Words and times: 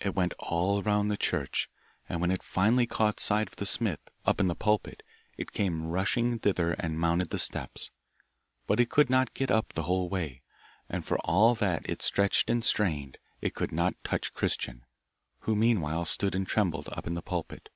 It 0.00 0.16
went 0.16 0.34
all 0.40 0.82
round 0.82 1.08
the 1.08 1.16
church, 1.16 1.70
and 2.08 2.20
when 2.20 2.32
it 2.32 2.42
finally 2.42 2.84
caught 2.84 3.20
sight 3.20 3.46
of 3.46 3.54
the 3.54 3.64
smith, 3.64 4.00
up 4.24 4.40
in 4.40 4.48
the 4.48 4.56
pulpit, 4.56 5.04
it 5.36 5.52
came 5.52 5.86
rushing 5.86 6.40
thither 6.40 6.72
and 6.72 6.98
mounted 6.98 7.30
the 7.30 7.38
steps. 7.38 7.92
But 8.66 8.80
it 8.80 8.90
could 8.90 9.08
not 9.08 9.34
get 9.34 9.52
up 9.52 9.72
the 9.74 9.84
whole 9.84 10.08
way, 10.08 10.42
and 10.88 11.04
for 11.04 11.20
all 11.20 11.54
that 11.54 11.88
it 11.88 12.02
stretched 12.02 12.50
and 12.50 12.64
strained, 12.64 13.18
it 13.40 13.54
could 13.54 13.70
not 13.70 13.94
touch 14.02 14.34
Christian, 14.34 14.84
who 15.42 15.54
meanwhile 15.54 16.04
stood 16.06 16.34
and 16.34 16.44
trembled 16.44 16.88
up 16.90 17.06
in 17.06 17.14
the 17.14 17.22
pulpit. 17.22 17.68